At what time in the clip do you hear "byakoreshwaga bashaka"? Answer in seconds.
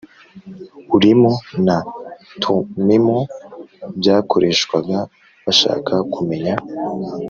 3.99-5.93